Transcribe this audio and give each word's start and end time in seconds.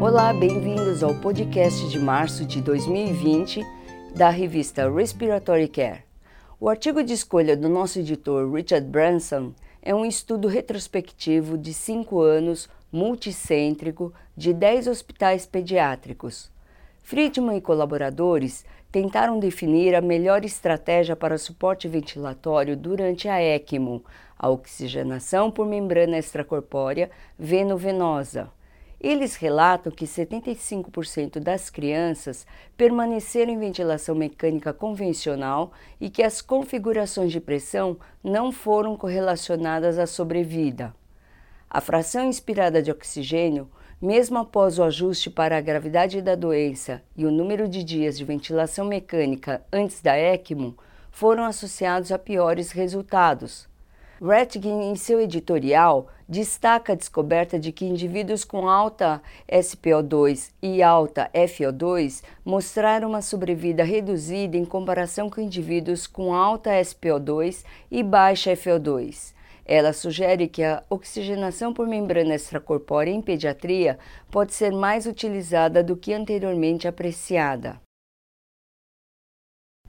Olá, 0.00 0.32
bem-vindos 0.32 1.02
ao 1.02 1.14
podcast 1.14 1.90
de 1.90 1.98
março 1.98 2.46
de 2.46 2.62
2020 2.62 3.60
da 4.16 4.30
revista 4.30 4.90
Respiratory 4.90 5.68
Care. 5.68 6.04
O 6.58 6.70
artigo 6.70 7.04
de 7.04 7.12
escolha 7.12 7.54
do 7.54 7.68
nosso 7.68 7.98
editor 7.98 8.50
Richard 8.50 8.86
Branson 8.86 9.52
é 9.82 9.94
um 9.94 10.06
estudo 10.06 10.48
retrospectivo 10.48 11.58
de 11.58 11.74
cinco 11.74 12.22
anos, 12.22 12.66
multicêntrico, 12.90 14.10
de 14.34 14.54
10 14.54 14.86
hospitais 14.86 15.44
pediátricos. 15.44 16.50
Friedman 17.02 17.58
e 17.58 17.60
colaboradores 17.60 18.64
tentaram 18.90 19.38
definir 19.38 19.94
a 19.94 20.00
melhor 20.00 20.46
estratégia 20.46 21.14
para 21.14 21.36
suporte 21.36 21.86
ventilatório 21.86 22.74
durante 22.74 23.28
a 23.28 23.38
ECMO, 23.42 24.02
a 24.38 24.48
oxigenação 24.48 25.50
por 25.50 25.66
membrana 25.66 26.16
extracorpórea 26.16 27.10
venovenosa. 27.38 28.50
Eles 29.00 29.34
relatam 29.36 29.90
que 29.90 30.04
75% 30.04 31.40
das 31.40 31.70
crianças 31.70 32.46
permaneceram 32.76 33.50
em 33.50 33.58
ventilação 33.58 34.14
mecânica 34.14 34.74
convencional 34.74 35.72
e 35.98 36.10
que 36.10 36.22
as 36.22 36.42
configurações 36.42 37.32
de 37.32 37.40
pressão 37.40 37.96
não 38.22 38.52
foram 38.52 38.94
correlacionadas 38.96 39.98
à 39.98 40.06
sobrevida. 40.06 40.94
A 41.68 41.80
fração 41.80 42.26
inspirada 42.26 42.82
de 42.82 42.90
oxigênio, 42.90 43.70
mesmo 44.02 44.36
após 44.36 44.78
o 44.78 44.82
ajuste 44.82 45.30
para 45.30 45.56
a 45.56 45.62
gravidade 45.62 46.20
da 46.20 46.34
doença 46.34 47.02
e 47.16 47.24
o 47.24 47.30
número 47.30 47.66
de 47.66 47.82
dias 47.82 48.18
de 48.18 48.24
ventilação 48.24 48.84
mecânica 48.84 49.64
antes 49.72 50.02
da 50.02 50.18
ECMO, 50.18 50.76
foram 51.10 51.44
associados 51.44 52.12
a 52.12 52.18
piores 52.18 52.70
resultados. 52.70 53.69
Ratkin, 54.22 54.90
em 54.90 54.96
seu 54.96 55.18
editorial, 55.18 56.06
destaca 56.28 56.92
a 56.92 56.96
descoberta 56.96 57.58
de 57.58 57.72
que 57.72 57.86
indivíduos 57.86 58.44
com 58.44 58.68
alta 58.68 59.22
SPO2 59.50 60.52
e 60.62 60.82
alta 60.82 61.30
FO2 61.32 62.22
mostraram 62.44 63.08
uma 63.08 63.22
sobrevida 63.22 63.82
reduzida 63.82 64.58
em 64.58 64.64
comparação 64.66 65.30
com 65.30 65.40
indivíduos 65.40 66.06
com 66.06 66.34
alta 66.34 66.70
SPO2 66.72 67.64
e 67.90 68.02
baixa 68.02 68.52
FO2. 68.52 69.32
Ela 69.64 69.94
sugere 69.94 70.48
que 70.48 70.62
a 70.62 70.82
oxigenação 70.90 71.72
por 71.72 71.86
membrana 71.86 72.34
extracorpórea 72.34 73.10
em 73.10 73.22
pediatria 73.22 73.98
pode 74.30 74.52
ser 74.52 74.70
mais 74.70 75.06
utilizada 75.06 75.82
do 75.82 75.96
que 75.96 76.12
anteriormente 76.12 76.86
apreciada. 76.86 77.80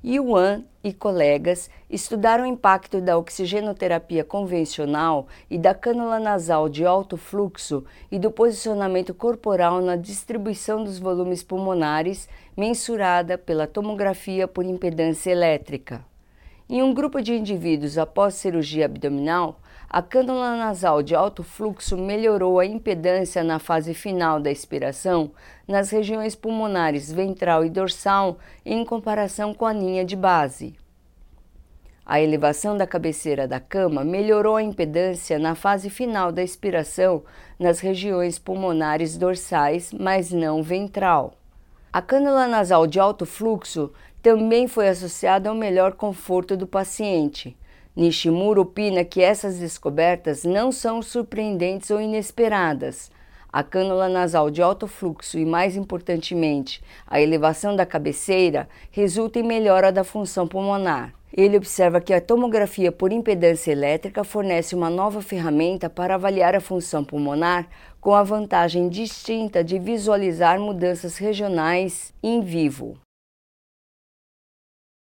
Yuan 0.03 0.63
e 0.83 0.91
colegas 0.91 1.69
estudaram 1.87 2.43
o 2.43 2.47
impacto 2.47 2.99
da 2.99 3.19
oxigenoterapia 3.19 4.23
convencional 4.23 5.27
e 5.47 5.59
da 5.59 5.75
cânula 5.75 6.19
nasal 6.19 6.67
de 6.67 6.83
alto 6.83 7.17
fluxo 7.17 7.85
e 8.11 8.17
do 8.17 8.31
posicionamento 8.31 9.13
corporal 9.13 9.79
na 9.79 9.95
distribuição 9.95 10.83
dos 10.83 10.97
volumes 10.97 11.43
pulmonares 11.43 12.27
mensurada 12.57 13.37
pela 13.37 13.67
tomografia 13.67 14.47
por 14.47 14.65
impedância 14.65 15.29
elétrica. 15.29 16.03
Em 16.67 16.81
um 16.81 16.95
grupo 16.95 17.21
de 17.21 17.35
indivíduos 17.35 17.99
após 17.99 18.33
cirurgia 18.33 18.85
abdominal, 18.85 19.59
a 19.93 20.01
cânula 20.01 20.55
nasal 20.55 21.03
de 21.03 21.13
alto 21.13 21.43
fluxo 21.43 21.97
melhorou 21.97 22.59
a 22.59 22.65
impedância 22.65 23.43
na 23.43 23.59
fase 23.59 23.93
final 23.93 24.39
da 24.39 24.49
expiração 24.49 25.31
nas 25.67 25.89
regiões 25.89 26.33
pulmonares 26.33 27.11
ventral 27.11 27.65
e 27.65 27.69
dorsal 27.69 28.37
em 28.65 28.85
comparação 28.85 29.53
com 29.53 29.65
a 29.65 29.73
linha 29.73 30.05
de 30.05 30.15
base. 30.15 30.77
A 32.05 32.21
elevação 32.21 32.77
da 32.77 32.87
cabeceira 32.87 33.45
da 33.45 33.59
cama 33.59 34.05
melhorou 34.05 34.55
a 34.55 34.63
impedância 34.63 35.37
na 35.37 35.55
fase 35.55 35.89
final 35.89 36.31
da 36.31 36.41
expiração 36.41 37.23
nas 37.59 37.81
regiões 37.81 38.39
pulmonares 38.39 39.17
dorsais, 39.17 39.91
mas 39.91 40.31
não 40.31 40.63
ventral. 40.63 41.33
A 41.91 42.01
cânula 42.01 42.47
nasal 42.47 42.87
de 42.87 42.97
alto 42.97 43.25
fluxo 43.25 43.91
também 44.21 44.69
foi 44.69 44.87
associada 44.87 45.49
ao 45.49 45.55
melhor 45.55 45.95
conforto 45.95 46.55
do 46.55 46.65
paciente. 46.65 47.57
Nishimura 47.95 48.61
opina 48.61 49.03
que 49.03 49.21
essas 49.21 49.59
descobertas 49.59 50.43
não 50.45 50.71
são 50.71 51.01
surpreendentes 51.01 51.91
ou 51.91 51.99
inesperadas. 51.99 53.11
A 53.51 53.63
cânula 53.63 54.07
nasal 54.07 54.49
de 54.49 54.61
alto 54.61 54.87
fluxo 54.87 55.37
e, 55.37 55.45
mais 55.45 55.75
importantemente, 55.75 56.81
a 57.05 57.19
elevação 57.19 57.75
da 57.75 57.85
cabeceira 57.85 58.69
resulta 58.91 59.39
em 59.39 59.43
melhora 59.43 59.91
da 59.91 60.05
função 60.05 60.47
pulmonar. 60.47 61.13
Ele 61.35 61.57
observa 61.57 61.99
que 61.99 62.13
a 62.13 62.21
tomografia 62.21 62.93
por 62.93 63.11
impedância 63.11 63.71
elétrica 63.73 64.23
fornece 64.23 64.73
uma 64.73 64.89
nova 64.89 65.21
ferramenta 65.21 65.89
para 65.89 66.15
avaliar 66.15 66.55
a 66.55 66.61
função 66.61 67.03
pulmonar, 67.03 67.67
com 67.99 68.13
a 68.13 68.23
vantagem 68.23 68.87
distinta 68.87 69.61
de 69.61 69.77
visualizar 69.77 70.57
mudanças 70.57 71.17
regionais 71.17 72.13
em 72.23 72.41
vivo. 72.41 72.97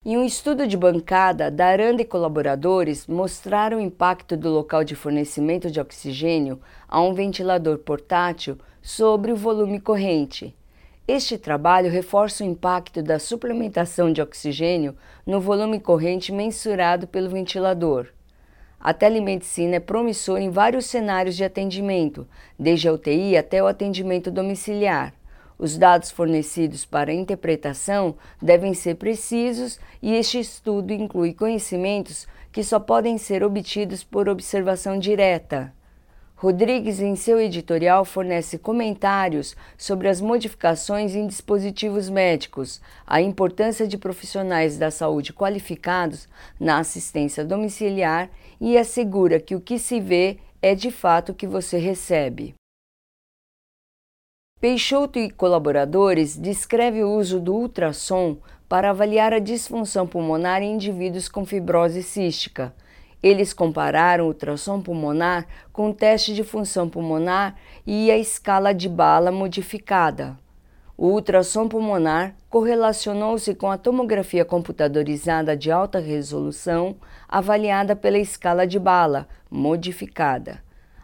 Em 0.05 0.17
um 0.17 0.23
estudo 0.23 0.65
de 0.65 0.77
bancada, 0.77 1.51
Daranda 1.51 2.01
e 2.01 2.05
colaboradores 2.05 3.05
mostraram 3.05 3.79
o 3.79 3.81
impacto 3.81 4.37
do 4.37 4.49
local 4.49 4.81
de 4.81 4.95
fornecimento 4.95 5.69
de 5.69 5.77
oxigênio 5.77 6.61
a 6.87 7.01
um 7.01 7.13
ventilador 7.13 7.79
portátil 7.79 8.57
sobre 8.81 9.33
o 9.33 9.35
volume 9.35 9.77
corrente. 9.77 10.55
Este 11.05 11.37
trabalho 11.37 11.91
reforça 11.91 12.45
o 12.45 12.47
impacto 12.47 13.03
da 13.03 13.19
suplementação 13.19 14.09
de 14.13 14.21
oxigênio 14.21 14.95
no 15.25 15.41
volume 15.41 15.81
corrente 15.81 16.31
mensurado 16.31 17.05
pelo 17.05 17.29
ventilador. 17.29 18.07
A 18.79 18.93
telemedicina 18.93 19.75
é 19.75 19.79
promissora 19.81 20.41
em 20.41 20.49
vários 20.49 20.85
cenários 20.85 21.35
de 21.35 21.43
atendimento, 21.43 22.25
desde 22.57 22.87
a 22.87 22.93
UTI 22.93 23.35
até 23.35 23.61
o 23.61 23.67
atendimento 23.67 24.31
domiciliar. 24.31 25.18
Os 25.59 25.77
dados 25.77 26.09
fornecidos 26.09 26.85
para 26.85 27.11
a 27.11 27.13
interpretação 27.13 28.15
devem 28.41 28.73
ser 28.73 28.95
precisos 28.95 29.77
e 30.01 30.15
este 30.15 30.39
estudo 30.39 30.93
inclui 30.93 31.33
conhecimentos 31.33 32.25
que 32.49 32.63
só 32.63 32.79
podem 32.79 33.17
ser 33.17 33.43
obtidos 33.43 34.01
por 34.01 34.29
observação 34.29 34.97
direta. 34.97 35.73
Rodrigues, 36.37 37.01
em 37.01 37.17
seu 37.17 37.41
editorial, 37.41 38.05
fornece 38.05 38.57
comentários 38.57 39.57
sobre 39.77 40.07
as 40.07 40.21
modificações 40.21 41.13
em 41.13 41.27
dispositivos 41.27 42.09
médicos, 42.09 42.79
a 43.05 43.21
importância 43.21 43.85
de 43.85 43.97
profissionais 43.97 44.77
da 44.77 44.89
saúde 44.89 45.33
qualificados 45.33 46.29
na 46.57 46.79
assistência 46.79 47.43
domiciliar 47.43 48.29
e 48.61 48.77
assegura 48.77 49.41
que 49.41 49.53
o 49.53 49.59
que 49.59 49.77
se 49.77 49.99
vê 49.99 50.37
é 50.61 50.73
de 50.73 50.89
fato 50.89 51.33
o 51.33 51.35
que 51.35 51.45
você 51.45 51.77
recebe. 51.77 52.55
Peixoto 54.61 55.17
e 55.17 55.29
colaboradores 55.29 56.35
descreve 56.35 57.01
o 57.01 57.13
uso 57.13 57.39
do 57.39 57.55
ultrassom 57.55 58.35
para 58.67 58.89
avaliar 58.89 59.31
a 59.31 59.39
disfunção 59.39 60.05
pulmonar 60.05 60.61
em 60.61 60.73
indivíduos 60.73 61.29
com 61.29 61.45
fibrose 61.45 62.03
cística. 62.03 62.75
Eles 63.23 63.53
compararam 63.53 64.25
o 64.25 64.27
ultrassom 64.27 64.81
pulmonar 64.81 65.47
com 65.71 65.89
o 65.89 65.93
teste 65.93 66.33
de 66.35 66.43
função 66.43 66.89
pulmonar 66.89 67.55
e 67.87 68.11
a 68.11 68.17
escala 68.17 68.73
de 68.73 68.89
bala 68.89 69.31
modificada. 69.31 70.37
O 70.97 71.07
ultrassom 71.07 71.69
pulmonar 71.69 72.35
correlacionou-se 72.49 73.55
com 73.55 73.71
a 73.71 73.77
tomografia 73.77 74.43
computadorizada 74.43 75.55
de 75.55 75.71
alta 75.71 75.99
resolução 75.99 76.97
avaliada 77.29 77.95
pela 77.95 78.17
escala 78.17 78.67
de 78.67 78.77
bala 78.77 79.25
modificada. 79.49 80.61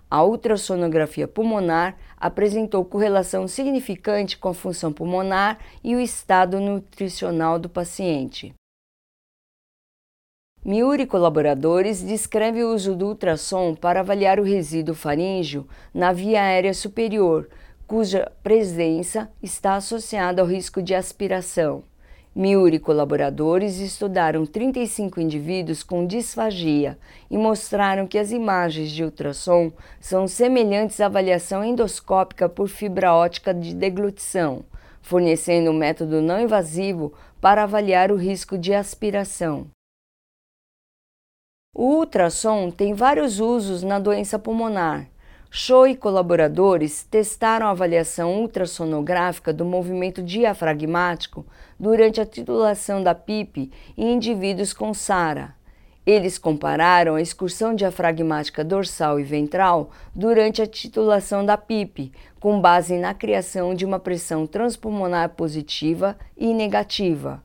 A 0.09 0.23
ultrassonografia 0.23 1.27
pulmonar 1.27 1.97
apresentou 2.17 2.85
correlação 2.85 3.47
significante 3.47 4.37
com 4.37 4.49
a 4.49 4.53
função 4.53 4.93
pulmonar 4.93 5.59
e 5.83 5.95
o 5.95 5.99
estado 5.99 6.59
nutricional 6.59 7.57
do 7.57 7.67
paciente. 7.67 8.53
Miuri 10.63 11.03
e 11.03 11.07
colaboradores 11.07 12.01
descreve 12.01 12.63
o 12.63 12.73
uso 12.73 12.95
do 12.95 13.07
ultrassom 13.07 13.75
para 13.75 13.99
avaliar 13.99 14.39
o 14.39 14.43
resíduo 14.43 14.95
faríngeo 14.95 15.67
na 15.93 16.11
via 16.11 16.41
aérea 16.41 16.73
superior, 16.73 17.47
cuja 17.85 18.31
presença 18.41 19.31
está 19.43 19.75
associada 19.75 20.41
ao 20.41 20.47
risco 20.47 20.81
de 20.81 20.95
aspiração. 20.95 21.83
Miuri 22.37 22.75
e 22.75 22.79
colaboradores 22.79 23.79
estudaram 23.79 24.45
35 24.45 25.21
indivíduos 25.21 25.81
com 25.81 26.05
disfagia 26.05 26.99
e 27.31 27.37
mostraram 27.37 28.05
que 28.05 28.17
as 28.17 28.29
imagens 28.29 28.91
de 28.91 29.05
ultrassom 29.05 29.71
são 30.01 30.27
semelhantes 30.27 30.99
à 30.99 31.05
avaliação 31.05 31.63
endoscópica 31.63 32.49
por 32.49 32.67
fibra 32.67 33.13
ótica 33.13 33.53
de 33.53 33.73
deglutição, 33.73 34.65
fornecendo 35.01 35.71
um 35.71 35.77
método 35.77 36.21
não 36.21 36.41
invasivo 36.41 37.13
para 37.39 37.63
avaliar 37.63 38.11
o 38.11 38.17
risco 38.17 38.57
de 38.57 38.73
aspiração. 38.73 39.67
O 41.73 41.99
ultrassom 41.99 42.69
tem 42.69 42.93
vários 42.93 43.39
usos 43.39 43.81
na 43.81 43.97
doença 43.97 44.37
pulmonar, 44.37 45.07
Show 45.49 45.87
e 45.87 45.95
colaboradores 45.95 47.03
testaram 47.03 47.67
a 47.67 47.71
avaliação 47.71 48.41
ultrassonográfica 48.41 49.53
do 49.53 49.63
movimento 49.63 50.21
diafragmático 50.21 51.45
durante 51.79 52.19
a 52.19 52.25
titulação 52.25 53.01
da 53.01 53.15
PIP 53.15 53.71
em 53.97 54.13
indivíduos 54.13 54.73
com 54.73 54.93
SARA. 54.93 55.55
Eles 56.05 56.37
compararam 56.37 57.15
a 57.15 57.21
excursão 57.21 57.73
diafragmática 57.73 58.63
dorsal 58.63 59.19
e 59.19 59.23
ventral 59.23 59.89
durante 60.13 60.61
a 60.61 60.67
titulação 60.67 61.43
da 61.43 61.57
PIP, 61.57 62.11
com 62.39 62.61
base 62.61 62.97
na 62.97 63.13
criação 63.13 63.73
de 63.73 63.85
uma 63.85 63.97
pressão 63.97 64.45
transpulmonar 64.45 65.29
positiva 65.29 66.15
e 66.37 66.53
negativa. 66.53 67.41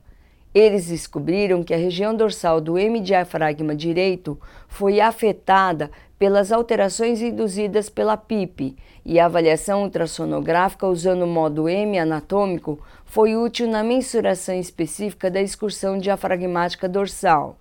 Eles 0.53 0.87
descobriram 0.87 1.63
que 1.63 1.73
a 1.73 1.77
região 1.77 2.13
dorsal 2.13 2.59
do 2.59 2.77
hemidiafragma 2.77 3.73
direito 3.73 4.39
foi 4.67 4.99
afetada 4.99 5.89
pelas 6.21 6.51
alterações 6.51 7.19
induzidas 7.19 7.89
pela 7.89 8.15
PIP 8.15 8.77
e 9.03 9.19
a 9.19 9.25
avaliação 9.25 9.81
ultrassonográfica 9.81 10.85
usando 10.85 11.23
o 11.23 11.27
modo 11.27 11.67
M 11.67 11.97
anatômico 11.97 12.79
foi 13.03 13.35
útil 13.35 13.67
na 13.67 13.83
mensuração 13.83 14.53
específica 14.53 15.31
da 15.31 15.41
excursão 15.41 15.97
diafragmática 15.97 16.87
dorsal. 16.87 17.57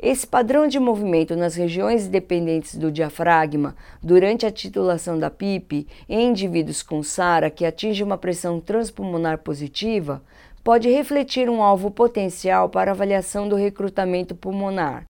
Esse 0.00 0.26
padrão 0.26 0.66
de 0.66 0.78
movimento 0.80 1.36
nas 1.36 1.54
regiões 1.54 2.08
dependentes 2.08 2.76
do 2.76 2.90
diafragma 2.90 3.76
durante 4.02 4.46
a 4.46 4.50
titulação 4.50 5.18
da 5.18 5.28
PIP 5.28 5.86
em 6.08 6.30
indivíduos 6.30 6.82
com 6.82 7.02
SARA 7.02 7.50
que 7.50 7.66
atinge 7.66 8.02
uma 8.02 8.16
pressão 8.16 8.58
transpulmonar 8.58 9.40
positiva 9.40 10.22
pode 10.64 10.88
refletir 10.88 11.50
um 11.50 11.62
alvo 11.62 11.90
potencial 11.90 12.70
para 12.70 12.92
avaliação 12.92 13.46
do 13.46 13.54
recrutamento 13.54 14.34
pulmonar. 14.34 15.04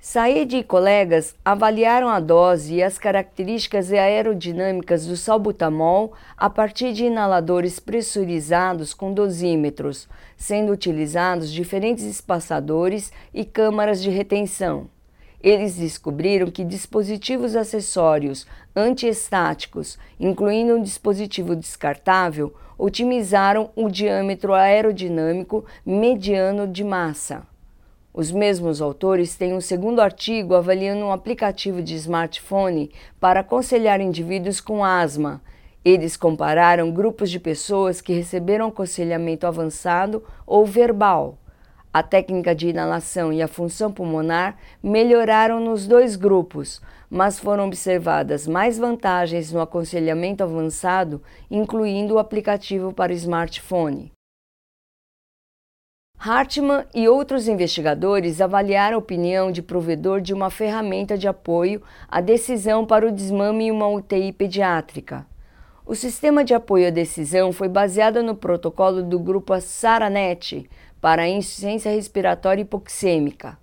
Said 0.00 0.54
e 0.54 0.62
colegas 0.62 1.34
avaliaram 1.44 2.08
a 2.08 2.20
dose 2.20 2.76
e 2.76 2.82
as 2.82 2.96
características 2.96 3.92
aerodinâmicas 3.92 5.04
do 5.04 5.16
salbutamol 5.16 6.12
a 6.36 6.48
partir 6.48 6.92
de 6.92 7.04
inaladores 7.06 7.80
pressurizados 7.80 8.94
com 8.94 9.12
dosímetros, 9.12 10.08
sendo 10.36 10.70
utilizados 10.70 11.52
diferentes 11.52 12.04
espaçadores 12.04 13.12
e 13.34 13.44
câmaras 13.44 14.00
de 14.00 14.08
retenção. 14.08 14.88
Eles 15.42 15.74
descobriram 15.74 16.48
que 16.48 16.64
dispositivos 16.64 17.56
acessórios 17.56 18.46
antiestáticos, 18.74 19.98
incluindo 20.18 20.76
um 20.76 20.82
dispositivo 20.82 21.56
descartável, 21.56 22.54
otimizaram 22.78 23.70
o 23.74 23.90
diâmetro 23.90 24.54
aerodinâmico 24.54 25.64
mediano 25.84 26.68
de 26.68 26.84
massa. 26.84 27.44
Os 28.18 28.32
mesmos 28.32 28.82
autores 28.82 29.36
têm 29.36 29.54
um 29.54 29.60
segundo 29.60 30.00
artigo 30.00 30.56
avaliando 30.56 31.04
um 31.04 31.12
aplicativo 31.12 31.80
de 31.80 31.94
smartphone 31.94 32.90
para 33.20 33.38
aconselhar 33.38 34.00
indivíduos 34.00 34.60
com 34.60 34.84
asma. 34.84 35.40
Eles 35.84 36.16
compararam 36.16 36.90
grupos 36.90 37.30
de 37.30 37.38
pessoas 37.38 38.00
que 38.00 38.12
receberam 38.12 38.66
aconselhamento 38.66 39.46
avançado 39.46 40.24
ou 40.44 40.66
verbal. 40.66 41.38
A 41.94 42.02
técnica 42.02 42.56
de 42.56 42.70
inalação 42.70 43.32
e 43.32 43.40
a 43.40 43.46
função 43.46 43.92
pulmonar 43.92 44.56
melhoraram 44.82 45.60
nos 45.60 45.86
dois 45.86 46.16
grupos, 46.16 46.82
mas 47.08 47.38
foram 47.38 47.68
observadas 47.68 48.48
mais 48.48 48.78
vantagens 48.78 49.52
no 49.52 49.60
aconselhamento 49.60 50.42
avançado, 50.42 51.22
incluindo 51.48 52.14
o 52.14 52.18
aplicativo 52.18 52.92
para 52.92 53.12
smartphone. 53.12 54.10
Hartmann 56.20 56.84
e 56.92 57.06
outros 57.08 57.46
investigadores 57.46 58.40
avaliaram 58.40 58.96
a 58.96 58.98
opinião 58.98 59.52
de 59.52 59.62
provedor 59.62 60.20
de 60.20 60.34
uma 60.34 60.50
ferramenta 60.50 61.16
de 61.16 61.28
apoio 61.28 61.80
à 62.08 62.20
decisão 62.20 62.84
para 62.84 63.06
o 63.06 63.12
desmame 63.12 63.66
em 63.66 63.70
uma 63.70 63.86
UTI 63.86 64.32
pediátrica. 64.32 65.24
O 65.86 65.94
sistema 65.94 66.44
de 66.44 66.52
apoio 66.52 66.88
à 66.88 66.90
decisão 66.90 67.52
foi 67.52 67.68
baseado 67.68 68.20
no 68.20 68.34
protocolo 68.34 69.00
do 69.00 69.16
grupo 69.16 69.58
SARANET 69.60 70.68
para 71.00 71.22
a 71.22 71.28
insuficiência 71.28 71.92
respiratória 71.92 72.62
hipoxêmica. 72.62 73.56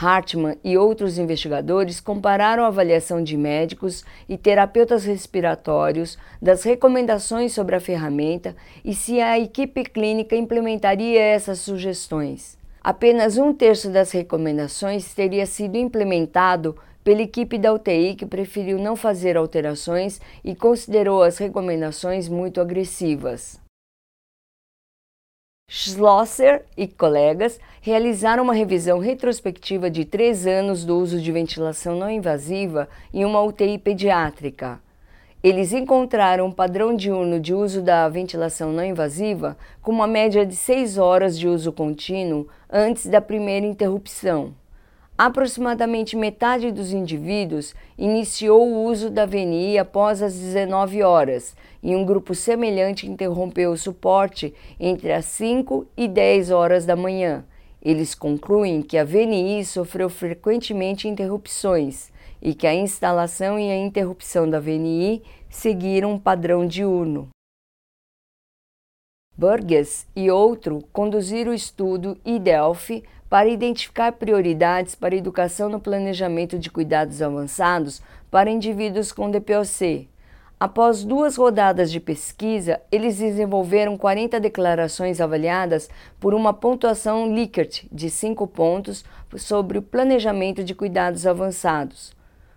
Hartmann 0.00 0.56
e 0.64 0.78
outros 0.78 1.18
investigadores 1.18 2.00
compararam 2.00 2.64
a 2.64 2.68
avaliação 2.68 3.22
de 3.22 3.36
médicos 3.36 4.02
e 4.26 4.38
terapeutas 4.38 5.04
respiratórios 5.04 6.16
das 6.40 6.62
recomendações 6.62 7.52
sobre 7.52 7.76
a 7.76 7.80
ferramenta 7.80 8.56
e 8.82 8.94
se 8.94 9.20
a 9.20 9.38
equipe 9.38 9.84
clínica 9.84 10.34
implementaria 10.34 11.20
essas 11.20 11.58
sugestões. 11.58 12.56
Apenas 12.82 13.36
um 13.36 13.52
terço 13.52 13.90
das 13.90 14.10
recomendações 14.10 15.12
teria 15.12 15.44
sido 15.44 15.76
implementado 15.76 16.74
pela 17.04 17.20
equipe 17.20 17.58
da 17.58 17.74
UTI 17.74 18.14
que 18.14 18.24
preferiu 18.24 18.78
não 18.78 18.96
fazer 18.96 19.36
alterações 19.36 20.18
e 20.42 20.54
considerou 20.54 21.22
as 21.22 21.36
recomendações 21.36 22.26
muito 22.26 22.58
agressivas. 22.58 23.59
Schlosser 25.72 26.64
e 26.76 26.88
colegas 26.88 27.60
realizaram 27.80 28.42
uma 28.42 28.52
revisão 28.52 28.98
retrospectiva 28.98 29.88
de 29.88 30.04
três 30.04 30.44
anos 30.44 30.84
do 30.84 30.98
uso 30.98 31.20
de 31.20 31.30
ventilação 31.30 31.94
não 31.94 32.10
invasiva 32.10 32.88
em 33.14 33.24
uma 33.24 33.40
UTI 33.40 33.78
pediátrica. 33.78 34.80
Eles 35.40 35.72
encontraram 35.72 36.46
um 36.46 36.50
padrão 36.50 36.96
diurno 36.96 37.38
de 37.38 37.54
uso 37.54 37.82
da 37.82 38.08
ventilação 38.08 38.72
não 38.72 38.84
invasiva 38.84 39.56
com 39.80 39.92
uma 39.92 40.08
média 40.08 40.44
de 40.44 40.56
seis 40.56 40.98
horas 40.98 41.38
de 41.38 41.46
uso 41.46 41.70
contínuo 41.70 42.48
antes 42.68 43.06
da 43.06 43.20
primeira 43.20 43.64
interrupção. 43.64 44.52
Aproximadamente 45.22 46.16
metade 46.16 46.72
dos 46.72 46.94
indivíduos 46.94 47.74
iniciou 47.98 48.66
o 48.66 48.84
uso 48.86 49.10
da 49.10 49.26
VNI 49.26 49.76
após 49.76 50.22
as 50.22 50.32
19 50.32 51.02
horas 51.02 51.54
e 51.82 51.94
um 51.94 52.06
grupo 52.06 52.34
semelhante 52.34 53.06
interrompeu 53.06 53.70
o 53.70 53.76
suporte 53.76 54.54
entre 54.80 55.12
as 55.12 55.26
5 55.26 55.86
e 55.94 56.08
10 56.08 56.50
horas 56.50 56.86
da 56.86 56.96
manhã. 56.96 57.44
Eles 57.82 58.14
concluem 58.14 58.80
que 58.80 58.96
a 58.96 59.04
VNI 59.04 59.62
sofreu 59.66 60.08
frequentemente 60.08 61.06
interrupções 61.06 62.10
e 62.40 62.54
que 62.54 62.66
a 62.66 62.74
instalação 62.74 63.58
e 63.58 63.70
a 63.70 63.76
interrupção 63.76 64.48
da 64.48 64.58
VNI 64.58 65.22
seguiram 65.50 66.12
um 66.12 66.18
padrão 66.18 66.66
diurno. 66.66 67.28
Burgess 69.36 70.06
e 70.16 70.30
outro 70.30 70.82
conduziram 70.92 71.52
o 71.52 71.54
estudo 71.54 72.18
e 72.24 72.38
Delphi 72.38 73.02
para 73.30 73.48
identificar 73.48 74.10
prioridades 74.10 74.96
para 74.96 75.14
educação 75.14 75.68
no 75.68 75.78
planejamento 75.78 76.58
de 76.58 76.68
cuidados 76.68 77.22
avançados 77.22 78.02
para 78.28 78.50
indivíduos 78.50 79.12
com 79.12 79.30
DPOC. 79.30 80.08
Após 80.58 81.04
duas 81.04 81.36
rodadas 81.36 81.90
de 81.92 82.00
pesquisa, 82.00 82.80
eles 82.90 83.18
desenvolveram 83.18 83.96
40 83.96 84.40
declarações 84.40 85.20
avaliadas 85.20 85.88
por 86.18 86.34
uma 86.34 86.52
pontuação 86.52 87.32
Likert 87.32 87.86
de 87.90 88.10
5 88.10 88.46
pontos 88.48 89.04
sobre 89.36 89.78
o 89.78 89.82
planejamento 89.82 90.64
de 90.64 90.74
cuidados 90.74 91.24
avançados. 91.24 92.12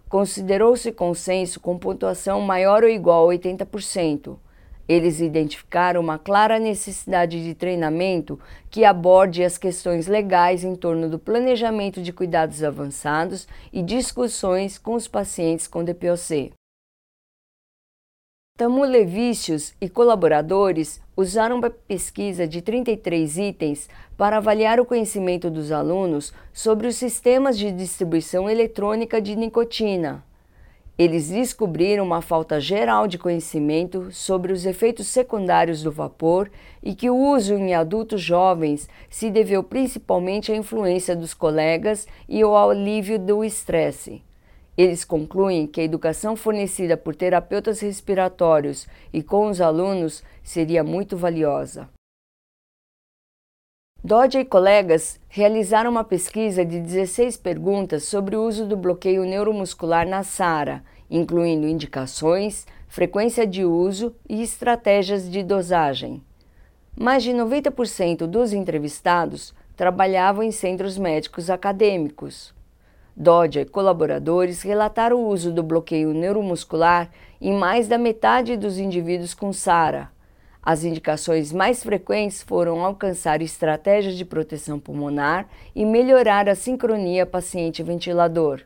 Considerou-se 0.09 0.91
consenso 0.91 1.59
com 1.59 1.77
pontuação 1.77 2.41
maior 2.41 2.83
ou 2.83 2.89
igual 2.89 3.29
a 3.29 3.33
80%. 3.33 4.37
Eles 4.87 5.21
identificaram 5.21 6.02
uma 6.02 6.19
clara 6.19 6.59
necessidade 6.59 7.44
de 7.44 7.56
treinamento 7.56 8.40
que 8.69 8.83
aborde 8.83 9.44
as 9.44 9.57
questões 9.57 10.07
legais 10.07 10.63
em 10.63 10.75
torno 10.75 11.09
do 11.09 11.18
planejamento 11.18 12.02
de 12.02 12.11
cuidados 12.11 12.63
avançados 12.63 13.47
e 13.71 13.81
discussões 13.81 14.78
com 14.78 14.94
os 14.94 15.07
pacientes 15.07 15.68
com 15.68 15.83
DPOC. 15.83 16.52
Tamulevicius 18.56 19.73
e 19.81 19.90
colaboradores 19.90 21.02
usaram 21.18 21.57
uma 21.57 21.71
pesquisa 21.71 22.47
de 22.47 22.61
33 22.61 23.37
itens 23.37 23.90
para 24.16 24.37
avaliar 24.37 24.80
o 24.80 24.85
conhecimento 24.85 25.49
dos 25.49 25.71
alunos 25.71 26.31
sobre 26.52 26.85
os 26.85 26.95
sistemas 26.95 27.57
de 27.57 27.71
distribuição 27.71 28.47
eletrônica 28.47 29.19
de 29.19 29.35
nicotina. 29.35 30.23
Eles 30.97 31.30
descobriram 31.30 32.06
uma 32.06 32.21
falta 32.21 32.62
geral 32.62 33.07
de 33.07 33.18
conhecimento 33.18 34.12
sobre 34.12 34.54
os 34.54 34.64
efeitos 34.64 35.07
secundários 35.07 35.81
do 35.81 35.92
vapor 35.92 36.52
e 36.83 36.94
que 36.94 37.09
o 37.09 37.16
uso 37.16 37.56
em 37.56 37.73
adultos 37.73 38.21
jovens 38.21 38.88
se 39.09 39.31
deveu 39.31 39.64
principalmente 39.64 40.52
à 40.52 40.56
influência 40.56 41.16
dos 41.16 41.33
colegas 41.33 42.07
e 42.30 42.44
ao 42.44 42.69
alívio 42.69 43.18
do 43.18 43.44
estresse. 43.44 44.21
Eles 44.78 45.04
concluem 45.04 45.66
que 45.66 45.81
a 45.81 45.83
educação 45.83 46.35
fornecida 46.35 46.95
por 46.95 47.16
terapeutas 47.16 47.80
respiratórios 47.80 48.88
e 49.12 49.23
com 49.23 49.47
os 49.47 49.62
alunos 49.62 50.23
seria 50.44 50.83
muito 50.83 51.18
valiosa. 51.18 51.90
Dodge 54.06 54.40
e 54.40 54.44
colegas 54.44 55.18
realizaram 55.30 55.90
uma 55.90 56.04
pesquisa 56.04 56.66
de 56.66 56.78
16 56.78 57.38
perguntas 57.38 58.04
sobre 58.04 58.36
o 58.36 58.44
uso 58.45 58.66
do 58.66 58.76
bloqueio 58.76 59.24
neuromuscular 59.24 60.06
na 60.06 60.24
SARA, 60.24 60.83
incluindo 61.10 61.66
indicações, 61.66 62.68
frequência 62.90 63.48
de 63.48 63.64
uso 63.64 64.14
e 64.28 64.42
estratégias 64.42 65.31
de 65.31 65.42
dosagem. 65.42 66.22
Mais 67.00 67.24
de 67.24 67.31
90% 67.31 68.28
dos 68.28 68.52
entrevistados 68.52 69.54
trabalhavam 69.74 70.44
em 70.44 70.52
centros 70.52 70.98
médicos 70.98 71.50
acadêmicos. 71.50 72.54
Dodge 73.16 73.62
e 73.62 73.66
colaboradores 73.66 74.64
relataram 74.64 75.24
o 75.24 75.30
uso 75.30 75.50
do 75.50 75.64
bloqueio 75.64 76.14
neuromuscular 76.14 77.10
em 77.40 77.54
mais 77.54 77.88
da 77.88 77.98
metade 77.98 78.57
dos 78.57 78.78
indivíduos 78.78 79.33
com 79.33 79.54
SARA, 79.54 80.12
As 80.65 80.85
indicações 80.85 81.51
mais 81.51 81.83
frequentes 81.83 82.41
foram 82.41 82.85
alcançar 82.85 83.41
estratégias 83.41 84.15
de 84.15 84.23
proteção 84.23 84.79
pulmonar 84.79 85.49
e 85.75 85.85
melhorar 85.85 86.47
a 86.47 86.55
sincronia 86.55 87.25
paciente-ventilador. 87.25 88.63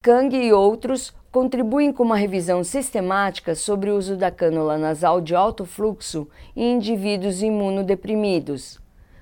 Kang 0.00 0.36
e 0.36 0.52
outros 0.52 1.12
contribuem 1.32 1.92
com 1.92 2.04
uma 2.04 2.16
revisão 2.16 2.62
sistemática 2.62 3.56
sobre 3.56 3.90
o 3.90 3.96
uso 3.96 4.16
da 4.16 4.30
cânula 4.30 4.78
nasal 4.78 5.20
de 5.20 5.34
alto 5.34 5.66
fluxo 5.66 6.28
em 6.54 6.76
indivíduos 6.76 7.42
imunodeprimidos. 7.42 8.80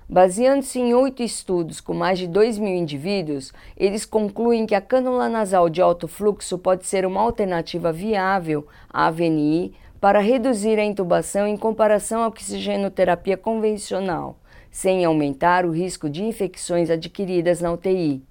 Baseando-se 0.08 0.78
em 0.78 0.94
oito 0.94 1.22
estudos 1.22 1.80
com 1.80 1.92
mais 1.94 2.18
de 2.18 2.28
2 2.28 2.58
mil 2.58 2.74
indivíduos, 2.74 3.52
eles 3.76 4.04
concluem 4.04 4.66
que 4.66 4.74
a 4.74 4.80
cânula 4.80 5.28
nasal 5.28 5.68
de 5.68 5.80
alto 5.80 6.06
fluxo 6.06 6.58
pode 6.58 6.86
ser 6.86 7.06
uma 7.06 7.22
alternativa 7.22 7.90
viável 7.90 8.68
à 8.88 9.06
AVNI 9.06 9.74
para 10.06 10.20
reduzir 10.20 10.78
a 10.78 10.84
intubação 10.84 11.48
em 11.48 11.56
comparação 11.56 12.22
à 12.22 12.28
oxigenoterapia 12.28 13.36
convencional, 13.36 14.38
sem 14.70 15.04
aumentar 15.04 15.66
o 15.66 15.72
risco 15.72 16.08
de 16.08 16.22
infecções 16.22 16.90
adquiridas 16.90 17.60
na 17.60 17.72
UTI. 17.72 18.24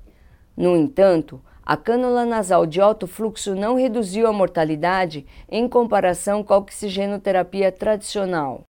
No 0.55 0.77
entanto, 0.77 1.41
a 1.65 1.75
cânula 1.75 2.23
nasal 2.23 2.65
de 2.65 2.79
alto 2.79 3.05
fluxo 3.07 3.53
não 3.55 3.75
reduziu 3.75 4.25
a 4.25 4.31
mortalidade 4.31 5.25
em 5.49 5.67
comparação 5.67 6.45
com 6.45 6.53
a 6.53 6.57
oxigenoterapia 6.59 7.73
tradicional. 7.73 8.63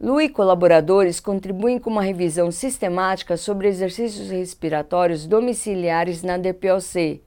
Lu 0.00 0.20
e 0.20 0.28
colaboradores 0.28 1.20
contribuem 1.20 1.78
com 1.78 1.88
uma 1.88 2.02
revisão 2.02 2.50
sistemática 2.50 3.36
sobre 3.36 3.68
exercícios 3.68 4.28
respiratórios 4.28 5.24
domiciliares 5.24 6.24
na 6.24 6.36
DPOC, 6.36 7.22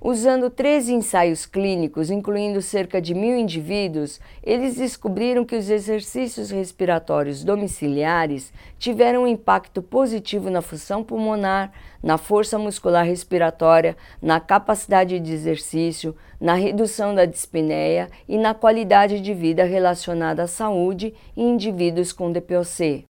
Usando 0.00 0.50
13 0.50 0.92
ensaios 0.92 1.46
clínicos, 1.46 2.10
incluindo 2.10 2.60
cerca 2.60 3.00
de 3.00 3.14
mil 3.14 3.34
indivíduos, 3.36 4.20
eles 4.42 4.76
descobriram 4.76 5.42
que 5.42 5.56
os 5.56 5.70
exercícios 5.70 6.50
respiratórios 6.50 7.42
domiciliares 7.42 8.52
tiveram 8.78 9.22
um 9.22 9.26
impacto 9.26 9.80
positivo 9.80 10.50
na 10.50 10.60
função 10.60 11.02
pulmonar, 11.02 11.72
na 12.02 12.18
força 12.18 12.58
muscular 12.58 13.06
respiratória, 13.06 13.96
na 14.20 14.38
capacidade 14.38 15.18
de 15.18 15.32
exercício, 15.32 16.14
na 16.38 16.52
redução 16.52 17.14
da 17.14 17.24
dispneia 17.24 18.10
e 18.28 18.36
na 18.36 18.52
qualidade 18.52 19.18
de 19.20 19.32
vida 19.32 19.64
relacionada 19.64 20.42
à 20.42 20.46
saúde 20.46 21.14
em 21.34 21.54
indivíduos 21.54 22.12
com 22.12 22.30
DPOC. 22.30 23.04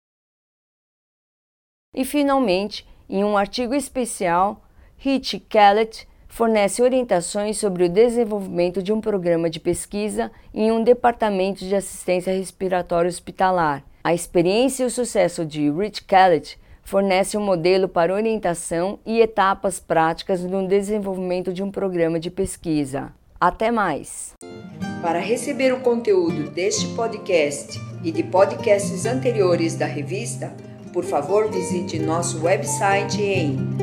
E, 1.95 2.03
finalmente, 2.03 2.85
em 3.07 3.23
um 3.23 3.37
artigo 3.37 3.73
especial, 3.73 4.61
Hitch 5.03 5.39
Kellett 5.47 6.07
fornece 6.33 6.81
orientações 6.81 7.59
sobre 7.59 7.83
o 7.83 7.89
desenvolvimento 7.89 8.81
de 8.81 8.91
um 8.91 8.99
programa 8.99 9.51
de 9.51 9.59
pesquisa 9.59 10.31
em 10.51 10.71
um 10.71 10.83
departamento 10.83 11.63
de 11.63 11.75
assistência 11.75 12.33
respiratória 12.33 13.07
hospitalar. 13.07 13.83
A 14.03 14.15
experiência 14.15 14.83
e 14.83 14.87
o 14.87 14.89
sucesso 14.89 15.45
de 15.45 15.69
Rich 15.69 16.03
Kellett 16.05 16.57
fornece 16.83 17.37
um 17.37 17.41
modelo 17.41 17.87
para 17.87 18.15
orientação 18.15 18.97
e 19.05 19.21
etapas 19.21 19.79
práticas 19.79 20.41
no 20.41 20.67
desenvolvimento 20.67 21.53
de 21.53 21.61
um 21.61 21.69
programa 21.69 22.19
de 22.19 22.31
pesquisa. 22.31 23.13
Até 23.39 23.69
mais! 23.69 24.33
Para 25.03 25.19
receber 25.19 25.71
o 25.71 25.81
conteúdo 25.81 26.49
deste 26.49 26.87
podcast 26.95 27.79
e 28.03 28.11
de 28.11 28.23
podcasts 28.23 29.05
anteriores 29.05 29.75
da 29.75 29.85
revista, 29.85 30.51
por 30.91 31.03
favor 31.03 31.51
visite 31.51 31.99
nosso 31.99 32.43
website 32.43 33.21
em 33.21 33.82